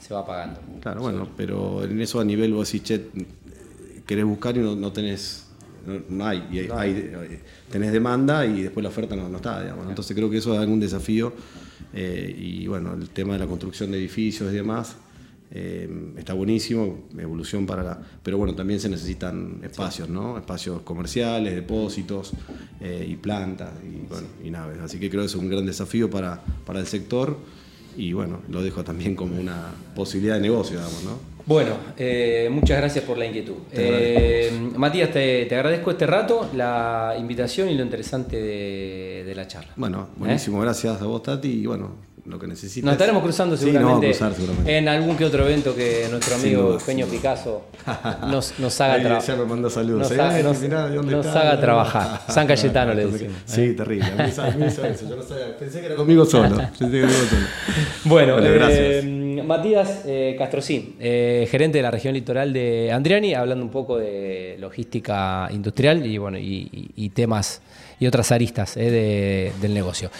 se 0.00 0.12
va 0.12 0.20
apagando. 0.20 0.60
Claro, 0.80 1.02
bueno, 1.02 1.28
pero 1.36 1.84
en 1.84 2.00
eso 2.00 2.18
a 2.18 2.24
nivel 2.24 2.52
vos 2.52 2.72
decís, 2.72 2.82
che, 2.82 3.06
querés 4.04 4.24
buscar 4.24 4.56
y 4.56 4.60
no, 4.60 4.92
tenés, 4.92 5.46
no, 6.08 6.26
hay, 6.26 6.44
y 6.50 6.58
hay, 6.70 7.40
tenés 7.70 7.92
demanda 7.92 8.44
y 8.44 8.62
después 8.62 8.82
la 8.82 8.88
oferta 8.88 9.14
no, 9.14 9.34
está, 9.36 9.62
digamos. 9.62 9.88
Entonces 9.88 10.16
creo 10.16 10.28
que 10.28 10.38
eso 10.38 10.54
es 10.54 10.58
algún 10.58 10.80
desafío 10.80 11.32
eh, 11.94 12.34
y 12.36 12.66
bueno, 12.66 12.94
el 12.94 13.10
tema 13.10 13.34
de 13.34 13.38
la 13.38 13.46
construcción 13.46 13.92
de 13.92 13.98
edificios 13.98 14.52
y 14.52 14.56
demás. 14.56 14.96
Eh, 15.54 16.14
está 16.16 16.32
buenísimo, 16.32 17.08
evolución 17.18 17.66
para 17.66 17.82
la. 17.82 17.98
Pero 18.22 18.38
bueno, 18.38 18.54
también 18.54 18.80
se 18.80 18.88
necesitan 18.88 19.60
espacios, 19.62 20.08
¿no? 20.08 20.38
Espacios 20.38 20.80
comerciales, 20.82 21.54
depósitos 21.54 22.32
eh, 22.80 23.06
y 23.06 23.16
plantas 23.16 23.70
y, 23.84 24.06
bueno, 24.08 24.28
y 24.42 24.50
naves. 24.50 24.78
Así 24.80 24.98
que 24.98 25.10
creo 25.10 25.22
que 25.22 25.26
es 25.26 25.34
un 25.34 25.50
gran 25.50 25.66
desafío 25.66 26.08
para, 26.08 26.42
para 26.64 26.80
el 26.80 26.86
sector 26.86 27.36
y 27.96 28.12
bueno, 28.12 28.40
lo 28.48 28.62
dejo 28.62 28.82
también 28.82 29.14
como 29.14 29.38
una 29.38 29.70
posibilidad 29.94 30.36
de 30.36 30.40
negocio, 30.40 30.78
digamos, 30.78 31.04
¿no? 31.04 31.32
Bueno, 31.44 31.76
eh, 31.98 32.48
muchas 32.50 32.78
gracias 32.78 33.04
por 33.04 33.18
la 33.18 33.26
inquietud. 33.26 33.56
Eh, 33.72 34.50
Matías, 34.76 35.10
te, 35.10 35.52
agradezco 35.54 35.90
este 35.90 36.06
rato, 36.06 36.48
la 36.54 37.16
invitación 37.18 37.68
y 37.68 37.74
lo 37.74 37.82
interesante 37.82 38.40
de, 38.40 39.32
la 39.34 39.46
charla. 39.48 39.72
Bueno, 39.76 40.08
buenísimo, 40.16 40.60
gracias 40.60 41.00
a 41.00 41.06
vos, 41.06 41.22
Tati, 41.22 41.48
y 41.48 41.66
bueno, 41.66 41.96
lo 42.24 42.38
que 42.38 42.46
necesites. 42.46 42.84
Nos 42.84 42.92
estaremos 42.92 43.22
cruzando 43.22 43.56
seguramente, 43.56 44.12
en 44.66 44.88
algún 44.88 45.16
que 45.16 45.24
otro 45.24 45.46
evento 45.46 45.74
que 45.74 46.06
nuestro 46.10 46.36
amigo 46.36 46.72
Eugenio 46.74 47.06
Picasso 47.06 47.62
nos, 48.28 48.58
nos 48.58 48.80
haga 48.80 49.00
trabajar. 49.00 49.38
me 49.38 49.44
mandó 49.44 49.70
saludos. 49.70 50.10
Nos, 50.10 50.18
haga, 50.18 50.42
nos, 50.42 51.26
haga 51.26 51.60
trabajar. 51.60 52.22
San 52.28 52.46
Cayetano 52.46 52.94
le 52.94 53.06
decimos. 53.06 53.36
Sí, 53.44 53.62
¿eh? 53.62 53.72
terrible. 53.72 54.06
A 54.06 54.50
mí, 54.50 54.64
eso. 54.64 55.08
Yo 55.08 55.16
no 55.16 55.22
sabía. 55.22 55.56
Pensé 55.58 55.80
que 55.80 55.86
era 55.86 55.96
conmigo 55.96 56.24
solo. 56.24 56.56
Pensé 56.78 56.90
que 56.90 56.98
era 56.98 57.08
conmigo 57.08 57.26
solo. 57.28 57.46
Bueno, 58.04 58.36
eh, 58.40 59.42
Matías 59.44 60.02
eh, 60.06 60.34
Castrocín, 60.38 60.96
eh, 61.00 61.46
gerente 61.50 61.78
de 61.78 61.82
la 61.82 61.90
región 61.90 62.14
litoral 62.14 62.52
de 62.52 62.92
Andriani, 62.92 63.34
hablando 63.34 63.64
un 63.64 63.70
poco 63.70 63.98
de 63.98 64.56
logística 64.58 65.48
industrial 65.50 66.04
y, 66.06 66.18
bueno, 66.18 66.38
y, 66.38 66.90
y 66.94 67.08
temas 67.10 67.62
y 68.02 68.06
otras 68.06 68.32
aristas 68.32 68.74
del 68.74 69.74
negocio. 69.74 70.10